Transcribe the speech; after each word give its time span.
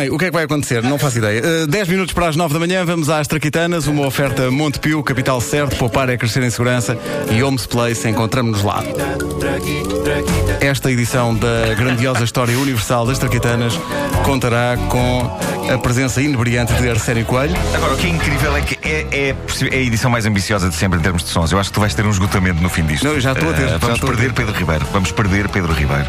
Bem, 0.00 0.08
o 0.08 0.16
que 0.16 0.24
é 0.24 0.28
que 0.28 0.32
vai 0.32 0.44
acontecer? 0.44 0.82
Não 0.82 0.98
faço 0.98 1.18
ideia. 1.18 1.42
Uh, 1.64 1.66
10 1.66 1.88
minutos 1.88 2.14
para 2.14 2.26
as 2.26 2.34
9 2.34 2.54
da 2.54 2.58
manhã, 2.58 2.86
vamos 2.86 3.10
às 3.10 3.26
Traquitanas, 3.26 3.86
uma 3.86 4.06
oferta 4.06 4.50
Montepio, 4.50 5.02
capital 5.02 5.42
certo, 5.42 5.76
poupar 5.76 6.08
é 6.08 6.16
crescer 6.16 6.42
em 6.42 6.48
segurança 6.48 6.96
e 7.30 7.42
Homes 7.42 7.66
Place, 7.66 8.08
encontramos-nos 8.08 8.64
lá. 8.64 8.82
Esta 10.58 10.90
edição 10.90 11.34
da 11.34 11.74
grandiosa 11.76 12.24
história 12.24 12.58
universal 12.58 13.04
das 13.04 13.18
Traquitanas 13.18 13.78
contará 14.24 14.78
com 14.88 15.38
a 15.70 15.76
presença 15.76 16.22
inebriante 16.22 16.72
de 16.72 16.88
Arsénio 16.88 17.26
Coelho. 17.26 17.54
Agora, 17.74 17.92
o 17.92 17.96
que 17.98 18.06
é 18.06 18.10
incrível 18.10 18.56
é 18.56 18.62
que 18.62 18.78
é, 18.82 19.06
é, 19.10 19.28
é, 19.28 19.76
a 19.76 19.80
edição 19.80 20.10
mais 20.10 20.24
ambiciosa 20.24 20.70
de 20.70 20.76
sempre 20.76 20.98
em 20.98 21.02
termos 21.02 21.22
de 21.22 21.28
sons. 21.28 21.52
Eu 21.52 21.58
acho 21.58 21.68
que 21.68 21.74
tu 21.74 21.80
vais 21.80 21.92
ter 21.92 22.06
um 22.06 22.10
esgotamento 22.10 22.62
no 22.62 22.70
fim 22.70 22.84
disto. 22.84 23.04
Não, 23.04 23.20
já 23.20 23.32
estou 23.32 23.50
a 23.50 23.52
ter. 23.52 23.66
Uh, 23.66 23.78
vamos 23.78 24.00
perder 24.00 24.32
Pedro 24.32 24.54
Ribeiro. 24.54 24.86
Vamos 24.94 25.12
perder 25.12 25.46
Pedro 25.50 25.74
Ribeiro. 25.74 26.08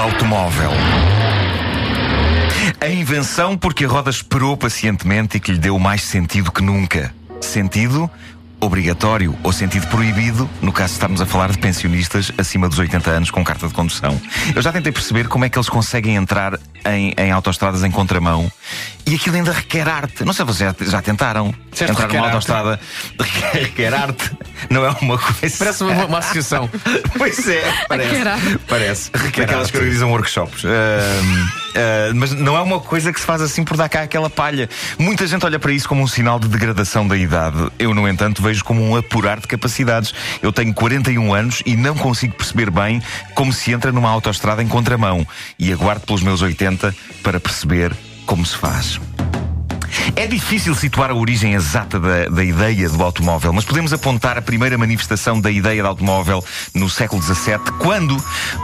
Automóvel. 0.00 0.70
A 2.80 2.88
invenção 2.88 3.54
porque 3.54 3.84
a 3.84 3.88
roda 3.88 4.08
esperou 4.08 4.56
pacientemente 4.56 5.36
e 5.36 5.40
que 5.40 5.52
lhe 5.52 5.58
deu 5.58 5.78
mais 5.78 6.02
sentido 6.02 6.50
que 6.50 6.62
nunca. 6.62 7.14
Sentido 7.38 8.10
obrigatório 8.60 9.36
ou 9.42 9.52
sentido 9.52 9.86
proibido, 9.88 10.48
no 10.60 10.72
caso 10.72 10.88
de 10.88 10.94
estarmos 10.94 11.20
a 11.20 11.26
falar 11.26 11.50
de 11.50 11.58
pensionistas 11.58 12.32
acima 12.38 12.68
dos 12.68 12.78
80 12.78 13.10
anos 13.10 13.30
com 13.30 13.42
carta 13.44 13.66
de 13.66 13.74
condução. 13.74 14.20
Eu 14.54 14.62
já 14.62 14.72
tentei 14.72 14.92
perceber 14.92 15.28
como 15.28 15.44
é 15.44 15.48
que 15.48 15.58
eles 15.58 15.68
conseguem 15.68 16.16
entrar 16.16 16.58
em, 16.86 17.14
em 17.16 17.30
autoestradas 17.30 17.84
em 17.84 17.90
contramão 17.90 18.50
e 19.06 19.14
aquilo 19.14 19.36
ainda 19.36 19.52
requer 19.52 19.88
arte. 19.88 20.24
Não 20.24 20.32
sei 20.32 20.44
se 20.46 20.52
vocês 20.52 20.74
já, 20.78 20.90
já 20.90 21.02
tentaram 21.02 21.54
Certo, 21.72 21.92
entrar 21.92 22.08
numa 22.08 22.26
autostrada. 22.26 22.80
Requer, 23.18 23.62
requer 23.62 23.94
arte. 23.94 24.30
Não 24.68 24.84
é 24.84 24.90
uma 25.00 25.18
coisa. 25.18 25.56
Parece 25.58 25.82
uma, 25.82 26.04
uma 26.06 26.18
associação. 26.18 26.70
Pois 27.16 27.48
é, 27.48 27.62
parece. 27.88 28.14
Requer. 28.14 28.58
Parece. 28.68 29.10
Requer 29.12 29.42
Aquelas 29.42 29.62
arte. 29.64 29.72
que 29.72 29.78
organizam 29.78 30.10
workshops. 30.10 30.64
Ah, 30.64 32.12
mas 32.14 32.32
não 32.32 32.56
é 32.56 32.60
uma 32.60 32.80
coisa 32.80 33.12
que 33.12 33.20
se 33.20 33.26
faz 33.26 33.42
assim 33.42 33.64
por 33.64 33.76
dar 33.76 33.88
cá 33.88 34.02
aquela 34.02 34.30
palha. 34.30 34.68
Muita 34.98 35.26
gente 35.26 35.44
olha 35.44 35.58
para 35.58 35.72
isso 35.72 35.88
como 35.88 36.02
um 36.02 36.06
sinal 36.06 36.38
de 36.38 36.48
degradação 36.48 37.06
da 37.06 37.16
idade. 37.16 37.70
Eu, 37.78 37.94
no 37.94 38.08
entanto, 38.08 38.42
vejo 38.42 38.64
como 38.64 38.82
um 38.82 38.96
apurar 38.96 39.40
de 39.40 39.46
capacidades. 39.46 40.14
Eu 40.42 40.52
tenho 40.52 40.72
41 40.72 41.34
anos 41.34 41.62
e 41.66 41.76
não 41.76 41.96
consigo 41.96 42.34
perceber 42.34 42.70
bem 42.70 43.02
como 43.34 43.52
se 43.52 43.72
entra 43.72 43.92
numa 43.92 44.10
autoestrada 44.10 44.62
em 44.62 44.68
contramão. 44.68 45.26
E 45.58 45.72
aguardo 45.72 46.06
pelos 46.06 46.22
meus 46.22 46.42
80 46.42 46.69
para 47.22 47.40
perceber 47.40 47.94
como 48.26 48.44
se 48.44 48.56
faz. 48.56 49.00
É 50.16 50.26
difícil 50.26 50.74
situar 50.74 51.10
a 51.10 51.14
origem 51.14 51.54
exata 51.54 51.98
da, 51.98 52.26
da 52.26 52.44
ideia 52.44 52.88
do 52.88 53.02
automóvel, 53.02 53.52
mas 53.52 53.64
podemos 53.64 53.92
apontar 53.92 54.38
a 54.38 54.42
primeira 54.42 54.76
manifestação 54.78 55.40
da 55.40 55.50
ideia 55.50 55.82
do 55.82 55.88
automóvel 55.88 56.44
no 56.74 56.88
século 56.88 57.22
XVII, 57.22 57.58
quando 57.78 58.16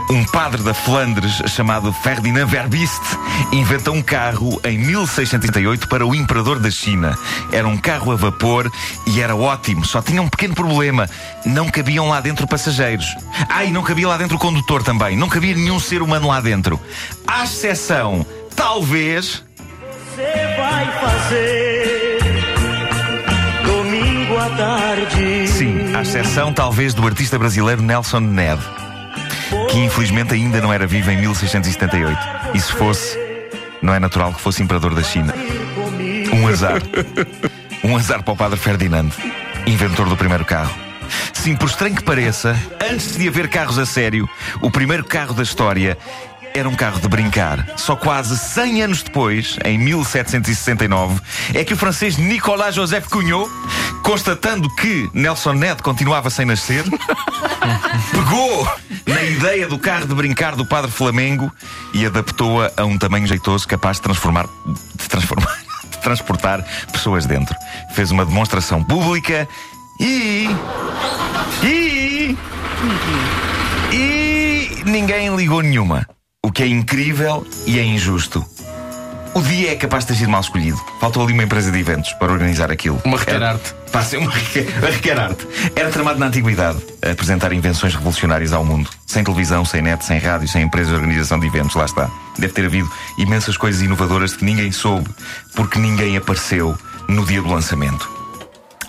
um 0.09 0.23
padre 0.25 0.61
da 0.63 0.73
Flandres 0.73 1.41
chamado 1.47 1.91
Ferdinand 1.91 2.47
Verbist 2.47 3.01
inventa 3.51 3.91
um 3.91 4.01
carro 4.01 4.59
em 4.63 4.77
1638 4.77 5.87
para 5.87 6.05
o 6.05 6.15
imperador 6.15 6.59
da 6.59 6.69
China. 6.69 7.17
Era 7.51 7.67
um 7.67 7.77
carro 7.77 8.11
a 8.11 8.15
vapor 8.15 8.71
e 9.05 9.21
era 9.21 9.35
ótimo, 9.35 9.85
só 9.85 10.01
tinha 10.01 10.21
um 10.21 10.29
pequeno 10.29 10.53
problema: 10.53 11.09
não 11.45 11.69
cabiam 11.69 12.09
lá 12.09 12.21
dentro 12.21 12.47
passageiros. 12.47 13.05
Ah, 13.49 13.63
e 13.63 13.71
não 13.71 13.83
cabia 13.83 14.07
lá 14.07 14.17
dentro 14.17 14.35
o 14.35 14.39
condutor 14.39 14.83
também, 14.83 15.15
não 15.15 15.29
cabia 15.29 15.55
nenhum 15.55 15.79
ser 15.79 16.01
humano 16.01 16.27
lá 16.27 16.39
dentro. 16.39 16.79
À 17.25 17.43
exceção, 17.43 18.25
talvez. 18.55 19.46
Você 20.17 20.57
vai 20.57 20.91
fazer 20.99 22.17
domingo 23.63 24.35
à 24.35 24.49
tarde? 24.49 25.47
Sim, 25.47 25.95
à 25.95 26.01
exceção 26.01 26.51
talvez 26.51 26.95
do 26.95 27.05
artista 27.05 27.37
brasileiro 27.37 27.83
Nelson 27.83 28.21
Ned, 28.21 28.59
que 29.69 29.77
infelizmente 29.77 30.33
ainda 30.33 30.59
não 30.59 30.73
era 30.73 30.87
vivo 30.87 31.11
em 31.11 31.17
1678. 31.17 32.17
E 32.55 32.59
se 32.59 32.71
fosse, 32.71 33.15
não 33.79 33.93
é 33.93 33.99
natural 33.99 34.33
que 34.33 34.41
fosse 34.41 34.63
imperador 34.63 34.95
da 34.95 35.03
China. 35.03 35.35
Um 36.33 36.47
azar. 36.47 36.81
Um 37.83 37.95
azar 37.95 38.23
para 38.23 38.33
o 38.33 38.35
padre 38.35 38.57
Ferdinand, 38.57 39.11
inventor 39.67 40.09
do 40.09 40.17
primeiro 40.17 40.45
carro. 40.45 40.73
Sim, 41.31 41.55
por 41.55 41.69
estranho 41.69 41.95
que 41.95 42.03
pareça, 42.03 42.59
antes 42.91 43.15
de 43.15 43.27
haver 43.27 43.49
carros 43.49 43.77
a 43.77 43.85
sério, 43.85 44.27
o 44.61 44.71
primeiro 44.71 45.05
carro 45.05 45.35
da 45.35 45.43
história 45.43 45.95
era 46.57 46.67
um 46.67 46.75
carro 46.75 46.99
de 46.99 47.07
brincar. 47.07 47.65
Só 47.77 47.95
quase 47.95 48.37
100 48.37 48.81
anos 48.81 49.03
depois, 49.03 49.57
em 49.63 49.77
1769, 49.77 51.21
é 51.53 51.63
que 51.63 51.73
o 51.73 51.77
francês 51.77 52.17
Nicolas 52.17 52.73
Joseph 52.73 53.07
Cugnot, 53.07 53.49
constatando 54.03 54.67
que 54.75 55.07
Nelson 55.13 55.53
Ned 55.53 55.83
continuava 55.83 56.29
sem 56.31 56.45
nascer, 56.45 56.83
pegou 58.11 58.67
na 59.05 59.21
ideia 59.23 59.67
do 59.67 59.77
carro 59.77 60.07
de 60.07 60.15
brincar 60.15 60.55
do 60.55 60.65
padre 60.65 60.89
Flamengo 60.89 61.51
e 61.93 62.05
adaptou-a 62.05 62.71
a 62.75 62.85
um 62.85 62.97
tamanho 62.97 63.27
jeitoso 63.27 63.67
capaz 63.67 63.97
de 63.97 64.03
transformar, 64.03 64.47
de 64.95 65.07
transformar, 65.07 65.57
de 65.91 65.97
transportar 65.99 66.65
pessoas 66.91 67.27
dentro. 67.27 67.55
Fez 67.93 68.09
uma 68.09 68.25
demonstração 68.25 68.83
pública 68.83 69.47
e 69.99 70.49
e 71.63 72.37
e 73.93 74.83
ninguém 74.85 75.35
ligou 75.35 75.61
nenhuma. 75.61 76.16
O 76.47 76.51
que 76.51 76.63
é 76.63 76.67
incrível 76.67 77.45
e 77.65 77.77
é 77.77 77.83
injusto. 77.83 78.45
O 79.33 79.41
dia 79.41 79.73
é 79.73 79.75
capaz 79.75 80.05
de 80.05 80.13
ter 80.13 80.19
sido 80.19 80.29
mal 80.31 80.39
escolhido. 80.39 80.79
Faltou 80.97 81.21
ali 81.21 81.33
uma 81.33 81.43
empresa 81.43 81.69
de 81.69 81.77
eventos 81.77 82.13
para 82.13 82.31
organizar 82.31 82.71
aquilo. 82.71 83.01
Uma 83.03 83.17
requer 83.17 83.35
Era- 83.35 83.49
arte. 83.49 83.75
Pá, 83.91 84.01
sim, 84.01 84.15
uma 84.15 84.31
requer, 84.31 84.65
uma 84.79 84.89
requer 84.89 85.19
arte. 85.19 85.45
Era 85.75 85.89
tramado 85.89 86.17
na 86.19 86.27
antiguidade 86.27 86.77
apresentar 87.01 87.51
invenções 87.51 87.93
revolucionárias 87.95 88.53
ao 88.53 88.63
mundo. 88.63 88.89
Sem 89.05 89.25
televisão, 89.25 89.65
sem 89.65 89.81
net, 89.81 90.05
sem 90.05 90.19
rádio, 90.19 90.47
sem 90.47 90.63
empresas 90.63 90.87
de 90.93 90.95
organização 90.95 91.37
de 91.37 91.47
eventos. 91.47 91.75
Lá 91.75 91.83
está. 91.83 92.09
Deve 92.39 92.53
ter 92.53 92.63
havido 92.65 92.89
imensas 93.17 93.57
coisas 93.57 93.81
inovadoras 93.81 94.33
que 94.33 94.45
ninguém 94.45 94.71
soube, 94.71 95.09
porque 95.53 95.77
ninguém 95.77 96.15
apareceu 96.15 96.77
no 97.09 97.25
dia 97.25 97.41
do 97.41 97.49
lançamento. 97.49 98.09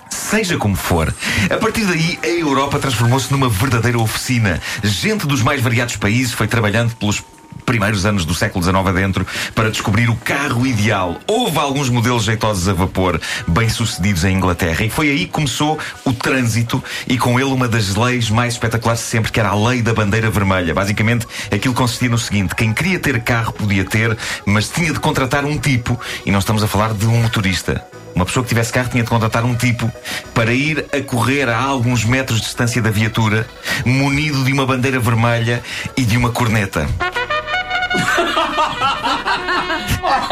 Seja 0.09 0.55
como 0.57 0.77
for, 0.77 1.13
a 1.53 1.57
partir 1.57 1.83
daí 1.83 2.17
a 2.23 2.27
Europa 2.27 2.79
transformou-se 2.79 3.29
numa 3.33 3.49
verdadeira 3.49 3.99
oficina. 3.99 4.61
Gente 4.81 5.27
dos 5.27 5.41
mais 5.41 5.61
variados 5.61 5.97
países 5.97 6.31
foi 6.31 6.47
trabalhando 6.47 6.95
pelos 6.95 7.21
primeiros 7.65 8.03
anos 8.03 8.25
do 8.25 8.33
século 8.33 8.63
XIX 8.63 8.77
adentro 8.87 9.27
para 9.53 9.69
descobrir 9.69 10.09
o 10.09 10.15
carro 10.15 10.65
ideal. 10.65 11.17
Houve 11.27 11.59
alguns 11.59 11.87
modelos 11.87 12.23
jeitosos 12.23 12.67
a 12.67 12.73
vapor, 12.73 13.21
bem-sucedidos 13.47 14.23
em 14.23 14.35
Inglaterra, 14.35 14.83
e 14.83 14.89
foi 14.89 15.09
aí 15.09 15.19
que 15.19 15.31
começou 15.31 15.77
o 16.03 16.11
trânsito 16.11 16.83
e 17.07 17.15
com 17.15 17.39
ele 17.39 17.51
uma 17.51 17.67
das 17.67 17.95
leis 17.95 18.29
mais 18.29 18.53
espetaculares 18.53 19.01
de 19.01 19.07
sempre, 19.07 19.31
que 19.31 19.39
era 19.39 19.49
a 19.49 19.55
lei 19.55 19.83
da 19.83 19.93
bandeira 19.93 20.31
vermelha. 20.31 20.73
Basicamente, 20.73 21.27
aquilo 21.51 21.75
consistia 21.75 22.09
no 22.09 22.17
seguinte: 22.17 22.55
quem 22.55 22.73
queria 22.73 22.97
ter 22.97 23.21
carro 23.21 23.53
podia 23.53 23.85
ter, 23.85 24.17
mas 24.47 24.69
tinha 24.69 24.91
de 24.91 24.99
contratar 24.99 25.45
um 25.45 25.57
tipo, 25.57 25.99
e 26.25 26.31
não 26.31 26.39
estamos 26.39 26.63
a 26.63 26.67
falar 26.67 26.93
de 26.93 27.05
um 27.05 27.21
motorista. 27.21 27.85
Uma 28.15 28.25
pessoa 28.25 28.43
que 28.43 28.49
tivesse 28.49 28.73
carro 28.73 28.89
tinha 28.89 29.03
de 29.03 29.09
contratar 29.09 29.45
um 29.45 29.55
tipo 29.55 29.91
para 30.33 30.51
ir 30.51 30.85
a 30.91 31.01
correr 31.01 31.47
a 31.47 31.57
alguns 31.61 32.03
metros 32.03 32.39
de 32.39 32.45
distância 32.45 32.81
da 32.81 32.89
viatura, 32.89 33.47
munido 33.85 34.43
de 34.43 34.51
uma 34.51 34.65
bandeira 34.65 34.99
vermelha 34.99 35.61
e 35.95 36.03
de 36.03 36.17
uma 36.17 36.31
corneta. 36.31 36.87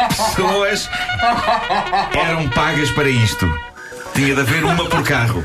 Pessoas 0.07 0.90
eram 2.13 2.50
pagas 2.50 2.91
para 2.91 3.09
isto. 3.09 3.51
Tinha 4.13 4.35
de 4.35 4.41
haver 4.41 4.63
uma 4.63 4.85
por 4.85 5.03
carro. 5.03 5.44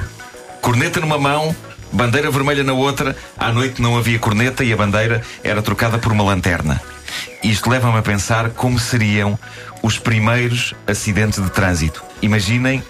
Corneta 0.61 1.01
numa 1.01 1.19
mão, 1.19 1.55
bandeira 1.93 2.31
vermelha 2.31 2.63
na 2.63 2.73
outra. 2.73 3.17
À 3.39 3.53
noite 3.53 3.81
não 3.81 3.97
havia 3.97 4.19
corneta 4.19 4.65
e 4.65 4.73
a 4.73 4.77
bandeira 4.77 5.23
era 5.43 5.63
trocada 5.63 5.99
por 5.99 6.13
uma 6.13 6.25
lanterna. 6.25 6.81
Isto 7.43 7.71
leva-me 7.71 7.99
a 7.99 8.03
pensar 8.03 8.51
como 8.51 8.79
seriam 8.79 9.39
os 9.83 9.99
primeiros 9.99 10.75
acidentes 10.87 11.43
de 11.43 11.51
trânsito. 11.51 12.03
Imaginem 12.23 12.83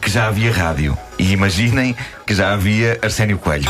que 0.00 0.10
já 0.10 0.28
havia 0.28 0.52
rádio. 0.52 0.96
E 1.18 1.32
imaginem 1.32 1.96
que 2.26 2.34
já 2.34 2.52
havia 2.52 2.98
Arsénio 3.02 3.38
Coelho. 3.38 3.68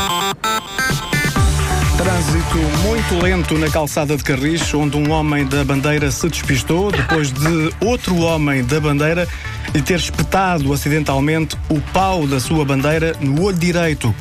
Trânsito 2.47 2.77
muito 2.79 3.21
lento 3.21 3.57
na 3.57 3.69
calçada 3.69 4.15
de 4.15 4.23
Carris, 4.23 4.73
onde 4.73 4.97
um 4.97 5.11
homem 5.11 5.45
da 5.45 5.63
bandeira 5.63 6.09
se 6.11 6.27
despistou 6.29 6.91
depois 6.91 7.31
de 7.31 7.73
outro 7.81 8.15
homem 8.17 8.63
da 8.63 8.79
bandeira 8.79 9.27
lhe 9.73 9.81
ter 9.81 9.95
espetado 9.95 10.71
acidentalmente 10.71 11.57
o 11.69 11.79
pau 11.93 12.25
da 12.25 12.39
sua 12.39 12.63
bandeira 12.63 13.13
no 13.19 13.43
olho 13.43 13.57
direito. 13.57 14.13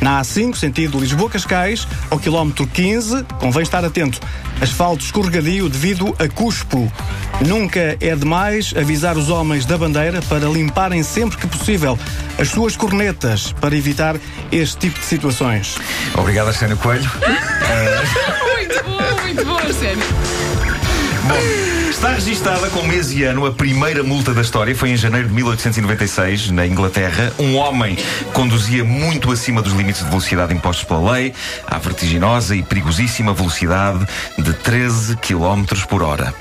Na 0.00 0.20
A5, 0.20 0.56
sentido 0.56 0.98
Lisboa-Cascais, 1.00 1.86
ao 2.10 2.18
quilómetro 2.18 2.66
15, 2.66 3.24
convém 3.40 3.62
estar 3.62 3.84
atento. 3.84 4.20
Asfalto 4.60 5.04
escorregadio 5.04 5.68
devido 5.68 6.14
a 6.18 6.28
cuspo. 6.28 6.90
Nunca 7.46 7.96
é 8.00 8.14
demais 8.16 8.72
avisar 8.76 9.16
os 9.16 9.28
homens 9.28 9.64
da 9.64 9.76
bandeira 9.76 10.20
para 10.22 10.46
limparem 10.46 11.02
sempre 11.02 11.36
que 11.36 11.46
possível 11.46 11.98
as 12.38 12.48
suas 12.48 12.76
cornetas 12.76 13.52
para 13.60 13.76
evitar 13.76 14.16
este 14.50 14.76
tipo 14.78 14.98
de 14.98 15.06
situações. 15.06 15.76
Obrigado, 16.14 16.48
Arsénio 16.48 16.76
Coelho. 16.76 17.10
Muito 18.58 18.84
bom, 18.84 19.22
muito 19.22 19.44
bom, 19.44 19.72
sério. 19.72 20.02
Bom, 21.24 21.77
Está 21.98 22.12
registada 22.12 22.70
com 22.70 22.84
mês 22.84 23.10
e 23.10 23.24
ano 23.24 23.44
a 23.44 23.50
primeira 23.50 24.04
multa 24.04 24.32
da 24.32 24.40
história. 24.40 24.72
Foi 24.72 24.90
em 24.90 24.96
janeiro 24.96 25.26
de 25.26 25.34
1896, 25.34 26.52
na 26.52 26.64
Inglaterra. 26.64 27.32
Um 27.40 27.56
homem 27.56 27.98
conduzia 28.32 28.84
muito 28.84 29.32
acima 29.32 29.60
dos 29.60 29.72
limites 29.72 30.04
de 30.04 30.08
velocidade 30.08 30.54
impostos 30.54 30.84
pela 30.84 31.14
lei, 31.14 31.34
à 31.66 31.76
vertiginosa 31.76 32.54
e 32.54 32.62
perigosíssima 32.62 33.34
velocidade 33.34 34.06
de 34.38 34.52
13 34.52 35.16
km 35.16 35.64
por 35.88 36.04
hora. 36.04 36.32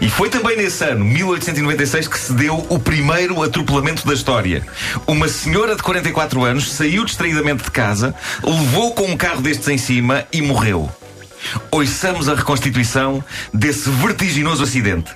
E 0.00 0.10
foi 0.10 0.28
também 0.28 0.56
nesse 0.56 0.82
ano, 0.82 1.04
1896, 1.04 2.08
que 2.08 2.18
se 2.18 2.32
deu 2.32 2.66
o 2.68 2.76
primeiro 2.76 3.40
atropelamento 3.44 4.04
da 4.04 4.12
história. 4.12 4.66
Uma 5.06 5.28
senhora 5.28 5.76
de 5.76 5.84
44 5.84 6.42
anos 6.42 6.72
saiu 6.72 7.04
distraidamente 7.04 7.62
de 7.62 7.70
casa, 7.70 8.12
levou 8.42 8.92
com 8.92 9.04
um 9.04 9.16
carro 9.16 9.40
destes 9.40 9.68
em 9.68 9.78
cima 9.78 10.24
e 10.32 10.42
morreu. 10.42 10.90
Ouçamos 11.70 12.28
a 12.28 12.34
reconstituição 12.34 13.24
desse 13.52 13.88
vertiginoso 13.90 14.62
acidente. 14.62 15.12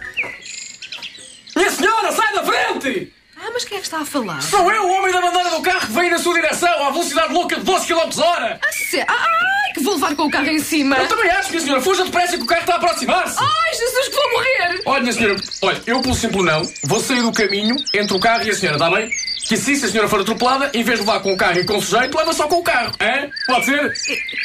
Minha 1.56 1.70
senhora, 1.70 2.12
sai 2.12 2.34
da 2.34 2.44
frente! 2.44 3.12
Ah, 3.36 3.50
mas 3.52 3.64
quem 3.64 3.78
é 3.78 3.80
que 3.80 3.86
está 3.86 4.00
a 4.00 4.04
falar? 4.04 4.42
Sou 4.42 4.70
eu, 4.70 4.84
o 4.84 4.92
homem 4.92 5.12
da 5.12 5.20
bandeira 5.20 5.50
do 5.50 5.62
carro 5.62 5.80
que 5.80 5.92
veio 5.92 6.10
na 6.10 6.18
sua 6.18 6.34
direção 6.34 6.86
à 6.86 6.90
velocidade 6.90 7.32
louca 7.32 7.56
de 7.56 7.62
12 7.62 7.86
km 7.86 8.18
hora! 8.18 8.60
Ah, 8.62 9.04
ah, 9.08 9.26
Ai, 9.66 9.72
que 9.72 9.82
vou 9.82 9.94
levar 9.94 10.14
com 10.14 10.24
o 10.24 10.30
carro 10.30 10.48
em 10.48 10.58
cima! 10.60 10.96
Eu 10.96 11.08
também 11.08 11.30
acho, 11.30 11.50
minha 11.50 11.62
senhora, 11.62 11.80
fuja 11.80 12.04
depressa 12.04 12.36
que 12.36 12.42
o 12.42 12.46
carro 12.46 12.60
está 12.60 12.74
a 12.74 12.76
aproximar-se! 12.76 13.36
Ai, 13.38 13.74
Jesus, 13.74 14.08
que 14.08 14.14
vou 14.14 14.30
morrer! 14.32 14.82
Olha, 14.86 15.00
minha 15.00 15.12
senhora, 15.12 15.36
olha, 15.62 15.82
eu 15.86 16.00
pelo 16.00 16.14
simples 16.14 16.44
não, 16.44 16.62
vou 16.84 17.00
sair 17.00 17.22
do 17.22 17.32
caminho 17.32 17.76
entre 17.94 18.16
o 18.16 18.20
carro 18.20 18.42
e 18.44 18.50
a 18.50 18.54
senhora, 18.54 18.76
está 18.76 18.90
bem? 18.90 19.10
Que 19.50 19.56
assim, 19.56 19.74
se 19.74 19.86
a 19.86 19.88
senhora 19.88 20.08
for 20.08 20.20
atropelada, 20.20 20.70
em 20.72 20.84
vez 20.84 21.00
de 21.00 21.04
levar 21.04 21.18
com 21.18 21.32
o 21.32 21.36
carro 21.36 21.58
e 21.58 21.64
com 21.64 21.76
o 21.76 21.82
sujeito, 21.82 22.16
leva 22.16 22.32
só 22.32 22.46
com 22.46 22.58
o 22.58 22.62
carro, 22.62 22.92
hein? 23.00 23.32
Pode 23.48 23.64
ser? 23.64 23.92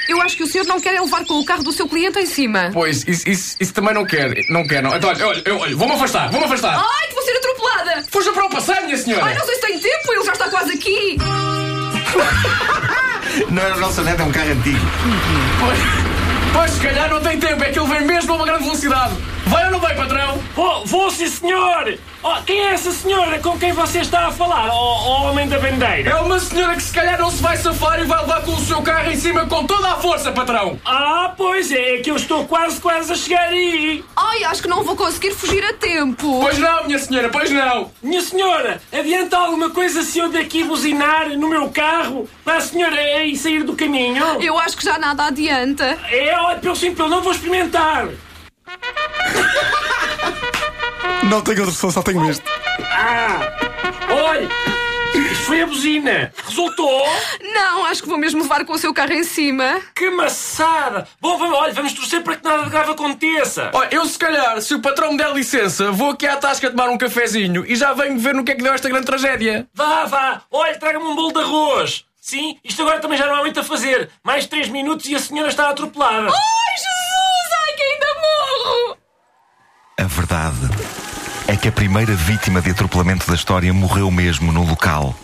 Eu 0.10 0.20
acho 0.20 0.36
que 0.36 0.42
o 0.42 0.48
senhor 0.48 0.66
não 0.66 0.82
quer 0.82 0.96
é 0.96 1.00
levar 1.00 1.24
com 1.26 1.36
o 1.36 1.46
carro 1.46 1.62
do 1.62 1.72
seu 1.72 1.88
cliente 1.88 2.18
em 2.18 2.26
cima. 2.26 2.72
Pois, 2.74 3.08
isso, 3.08 3.30
isso, 3.30 3.56
isso 3.60 3.72
também 3.72 3.94
não 3.94 4.04
quer, 4.04 4.34
não 4.50 4.66
quer, 4.66 4.82
não. 4.82 4.96
Então, 4.96 5.12
olha, 5.12 5.28
olha, 5.28 5.44
olha, 5.60 5.76
vou-me 5.76 5.94
afastar, 5.94 6.32
vou-me 6.32 6.48
afastar! 6.48 6.84
Ai, 6.84 7.08
que 7.08 7.14
vou 7.14 7.24
ser 7.24 7.38
atropelada! 7.38 8.04
Fuja 8.10 8.32
para 8.32 8.46
o 8.48 8.50
passeio, 8.50 8.84
minha 8.86 8.98
senhora! 8.98 9.26
Ai, 9.26 9.36
não 9.36 9.46
sei 9.46 9.54
se 9.54 9.62
tenho 9.62 9.80
tempo, 9.80 10.12
ele 10.12 10.24
já 10.24 10.34
está 10.34 10.50
quase 10.50 10.74
aqui! 10.74 11.18
Não 13.52 13.62
era 13.62 13.76
o 13.76 13.80
nosso 13.80 14.02
neto, 14.02 14.22
é 14.24 14.26
um 14.26 14.32
carro 14.32 14.52
antigo. 14.54 14.86
Pois, 15.60 15.80
pois, 16.52 16.72
se 16.72 16.80
calhar 16.80 17.12
não 17.12 17.22
tem 17.22 17.40
tempo, 17.40 17.64
é 17.64 17.70
que 17.72 17.78
ele 17.78 17.90
vem 17.90 18.02
mesmo 18.08 18.34
a 18.34 18.36
uma 18.38 18.46
grande 18.48 18.64
velocidade. 18.64 19.14
Vai 19.48 19.66
ou 19.66 19.72
não 19.72 19.80
vai, 19.80 19.96
patrão? 19.96 20.40
Vou, 20.56 20.86
vou 20.86 21.12
sim, 21.12 21.28
senhor! 21.28 21.98
Oh, 22.24 22.42
quem 22.44 22.60
é 22.60 22.74
essa 22.74 22.92
senhora 22.92 23.38
com 23.40 23.58
quem 23.60 23.72
você 23.72 24.00
está 24.00 24.28
a 24.28 24.32
falar? 24.32 24.70
Oh, 24.70 24.74
oh, 24.74 25.30
homem 25.30 25.48
da 25.48 25.60
bandeira? 25.60 26.10
É 26.10 26.16
uma 26.16 26.40
senhora 26.40 26.76
que 26.76 26.82
se 26.82 26.92
calhar 26.92 27.20
não 27.20 27.30
se 27.30 27.42
vai 27.42 27.56
safar 27.56 28.00
e 28.00 28.06
vai 28.06 28.22
levar 28.22 28.42
com 28.42 28.52
o 28.52 28.60
seu 28.60 28.82
carro 28.82 29.12
em 29.12 29.16
cima 29.16 29.46
com 29.46 29.66
toda 29.66 29.92
a 29.92 29.96
força, 29.98 30.32
patrão. 30.32 30.80
Ah, 30.84 31.34
pois 31.38 31.72
é, 31.72 31.98
que 31.98 32.10
eu 32.10 32.16
estou 32.16 32.46
quase, 32.46 32.82
quase 32.82 33.12
a 33.12 33.16
chegar 33.16 33.50
aí. 33.50 34.04
Ai, 34.16 34.44
acho 34.46 34.64
que 34.64 34.68
não 34.68 34.84
vou 34.84 34.96
conseguir 34.96 35.32
fugir 35.32 35.64
a 35.64 35.74
tempo! 35.74 36.40
Pois 36.42 36.58
não, 36.58 36.86
minha 36.86 36.98
senhora, 36.98 37.30
pois 37.30 37.52
não. 37.52 37.92
Minha 38.02 38.22
senhora, 38.22 38.82
adianta 38.92 39.38
alguma 39.38 39.70
coisa 39.70 40.02
se 40.02 40.18
eu 40.18 40.30
daqui 40.30 40.64
buzinar 40.64 41.30
no 41.38 41.48
meu 41.48 41.70
carro 41.70 42.28
para 42.44 42.58
a 42.58 42.62
senhora 42.62 42.96
aí 42.96 43.38
sair 43.38 43.64
do 43.64 43.76
caminho? 43.76 44.24
Eu 44.42 44.58
acho 44.58 44.76
que 44.76 44.84
já 44.84 44.98
nada 44.98 45.26
adianta. 45.26 45.98
É, 46.10 46.36
olha, 46.40 46.58
pelo 46.58 46.76
sim, 46.76 46.96
pelo 46.96 47.10
não 47.10 47.22
vou 47.22 47.32
experimentar. 47.32 48.08
Não 51.30 51.42
tenho 51.42 51.60
outra 51.60 51.74
solução, 51.76 51.92
só 51.92 52.02
tenho 52.04 52.30
este. 52.30 52.44
Ah, 52.82 53.40
olha, 54.10 54.48
isto 55.16 55.46
foi 55.46 55.62
a 55.62 55.68
buzina. 55.68 56.32
Resultou? 56.46 57.04
Não, 57.54 57.86
acho 57.86 58.04
que 58.04 58.10
vou 58.10 58.18
mesmo 58.18 58.44
levar 58.44 58.64
com 58.66 58.74
o 58.74 58.78
seu 58.78 58.94
carro 58.94 59.14
em 59.14 59.24
cima. 59.24 59.82
Que 59.96 60.10
maçada! 60.10 61.08
Bom, 61.20 61.38
vamos, 61.38 61.58
olha, 61.58 61.74
vamos 61.74 61.94
torcer 61.94 62.22
para 62.22 62.36
que 62.36 62.44
nada 62.44 62.64
de 62.64 62.70
grave 62.70 62.92
aconteça. 62.92 63.72
Olha, 63.74 63.90
eu 63.92 64.06
se 64.06 64.20
calhar, 64.20 64.62
se 64.62 64.76
o 64.76 64.82
patrão 64.82 65.12
me 65.12 65.18
der 65.18 65.34
licença, 65.34 65.92
vou 65.92 66.12
aqui 66.12 66.28
à 66.28 66.38
tasca 66.38 66.70
tomar 66.70 66.90
um 66.90 66.98
cafezinho 66.98 67.66
e 67.66 67.76
já 67.76 67.92
venho 67.94 68.20
ver 68.20 68.34
no 68.36 68.44
que 68.44 68.52
é 68.52 68.56
que 68.56 68.64
deu 68.64 68.74
esta 68.74 68.88
grande 68.88 69.06
tragédia. 69.06 69.68
Vá, 69.74 70.06
vá, 70.06 70.42
olha, 70.52 70.78
traga-me 70.78 71.06
um 71.06 71.16
bolo 71.16 71.34
de 71.34 71.40
arroz. 71.40 72.06
Sim, 72.22 72.58
isto 72.64 72.82
agora 72.82 73.00
também 73.00 73.18
já 73.18 73.26
não 73.28 73.36
há 73.36 73.40
muito 73.42 73.60
a 73.60 73.64
fazer. 73.64 74.10
Mais 74.24 74.48
três 74.48 74.68
minutos 74.68 75.06
e 75.08 75.16
a 75.16 75.20
senhora 75.20 75.50
está 75.50 75.70
atropelada. 75.70 76.28
Ai, 76.28 76.76
Jesus! 76.78 77.66
Ai, 77.66 77.74
que 77.74 77.84
ainda 77.84 78.08
morro! 78.22 78.98
A 80.06 80.08
verdade 80.08 80.70
é 81.48 81.56
que 81.56 81.68
a 81.68 81.72
primeira 81.72 82.14
vítima 82.14 82.62
de 82.62 82.70
atropelamento 82.70 83.28
da 83.28 83.34
história 83.34 83.74
morreu 83.74 84.12
mesmo 84.12 84.52
no 84.52 84.64
local. 84.64 85.16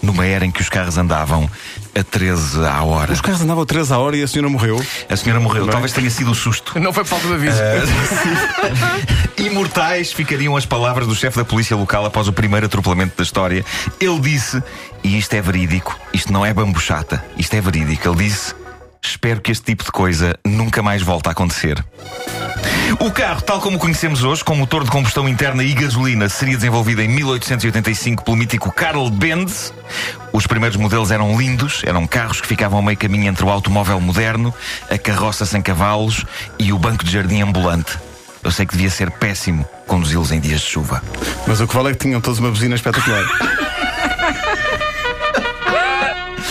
Numa 0.00 0.24
era 0.24 0.46
em 0.46 0.50
que 0.52 0.60
os 0.60 0.68
carros 0.68 0.96
andavam 0.96 1.50
a 1.92 2.04
13 2.04 2.64
à 2.64 2.84
hora. 2.84 3.12
Os 3.12 3.20
carros 3.20 3.40
andavam 3.40 3.66
3 3.66 3.90
a 3.90 3.98
hora 3.98 4.16
e 4.16 4.22
a 4.22 4.28
senhora 4.28 4.48
morreu. 4.48 4.80
A 5.10 5.16
senhora 5.16 5.40
morreu. 5.40 5.66
Talvez 5.66 5.92
tenha 5.92 6.08
sido 6.08 6.30
o 6.30 6.36
susto. 6.36 6.78
Não 6.78 6.92
foi 6.92 7.02
por 7.02 7.10
falta 7.10 7.26
de 7.26 7.34
aviso. 7.34 7.58
Imortais 9.44 10.12
ficariam 10.12 10.56
as 10.56 10.64
palavras 10.64 11.08
do 11.08 11.16
chefe 11.16 11.38
da 11.38 11.44
polícia 11.44 11.76
local 11.76 12.06
após 12.06 12.28
o 12.28 12.32
primeiro 12.32 12.66
atropelamento 12.66 13.16
da 13.16 13.24
história. 13.24 13.64
Ele 14.00 14.20
disse, 14.20 14.62
e 15.02 15.18
isto 15.18 15.34
é 15.34 15.42
verídico, 15.42 15.98
isto 16.12 16.32
não 16.32 16.46
é 16.46 16.54
bambuchata, 16.54 17.24
isto 17.36 17.54
é 17.54 17.60
verídico. 17.60 18.08
Ele 18.08 18.28
disse: 18.28 18.54
Espero 19.02 19.40
que 19.40 19.50
este 19.50 19.64
tipo 19.64 19.84
de 19.84 19.90
coisa 19.90 20.38
nunca 20.46 20.82
mais 20.82 21.02
volte 21.02 21.28
a 21.28 21.32
acontecer. 21.32 21.84
O 23.00 23.10
carro, 23.10 23.42
tal 23.42 23.60
como 23.60 23.76
o 23.76 23.80
conhecemos 23.80 24.22
hoje, 24.22 24.44
com 24.44 24.54
motor 24.54 24.84
de 24.84 24.90
combustão 24.90 25.28
interna 25.28 25.64
e 25.64 25.72
gasolina, 25.72 26.28
seria 26.28 26.56
desenvolvido 26.56 27.02
em 27.02 27.08
1885 27.08 28.24
pelo 28.24 28.36
mítico 28.36 28.70
Karl 28.70 29.10
Benz. 29.10 29.72
Os 30.32 30.46
primeiros 30.46 30.76
modelos 30.76 31.10
eram 31.10 31.36
lindos, 31.36 31.82
eram 31.84 32.06
carros 32.06 32.40
que 32.40 32.46
ficavam 32.46 32.80
meio 32.80 32.96
caminho 32.96 33.28
entre 33.28 33.44
o 33.44 33.50
automóvel 33.50 34.00
moderno, 34.00 34.54
a 34.88 34.96
carroça 34.96 35.44
sem 35.44 35.60
cavalos 35.60 36.24
e 36.58 36.72
o 36.72 36.78
banco 36.78 37.04
de 37.04 37.10
jardim 37.10 37.42
ambulante. 37.42 37.98
Eu 38.44 38.50
sei 38.50 38.66
que 38.66 38.72
devia 38.72 38.90
ser 38.90 39.10
péssimo 39.10 39.64
conduzi-los 39.86 40.30
em 40.32 40.40
dias 40.40 40.60
de 40.60 40.66
chuva. 40.66 41.02
Mas 41.46 41.60
o 41.60 41.66
que 41.66 41.74
vale 41.74 41.90
é 41.90 41.92
que 41.92 41.98
tinham 41.98 42.20
todos 42.20 42.38
uma 42.38 42.50
buzina 42.50 42.74
espetacular. 42.74 43.24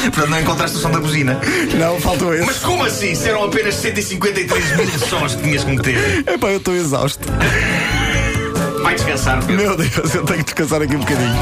Portanto, 0.04 0.30
não 0.30 0.40
encontraste 0.40 0.78
o 0.78 0.80
som 0.80 0.92
da 0.92 1.00
buzina. 1.00 1.40
não, 1.78 2.00
faltou 2.00 2.34
esse. 2.34 2.46
Mas 2.46 2.58
como 2.60 2.84
assim? 2.84 3.14
Se 3.16 3.30
eram 3.30 3.44
apenas 3.44 3.76
153 3.76 4.78
mil 4.78 5.00
sons 5.00 5.36
que 5.36 5.44
tinhas 5.44 5.64
que 5.64 5.72
meter. 5.72 6.24
Epá, 6.28 6.50
eu 6.50 6.58
estou 6.58 6.76
exausto. 6.76 7.28
Vai 8.84 8.96
descansar, 8.96 9.44
Pedro. 9.46 9.64
Meu 9.64 9.78
Deus, 9.78 10.16
eu 10.16 10.24
tenho 10.26 10.40
que 10.40 10.46
descansar 10.46 10.82
aqui 10.82 10.96
um 10.96 11.00
bocadinho. 11.00 11.40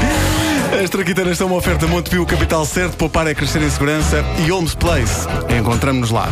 As 0.82 0.90
traquitanas 0.90 1.36
são 1.38 1.46
uma 1.48 1.56
oferta 1.56 1.86
Montepio, 1.86 2.24
capital 2.24 2.64
certo, 2.64 2.96
poupar 2.96 3.26
é 3.26 3.34
crescer 3.34 3.60
em 3.62 3.70
segurança 3.70 4.24
e 4.38 4.50
Holmes 4.50 4.74
Place. 4.74 5.26
Encontramos-nos 5.58 6.10
lá. 6.10 6.28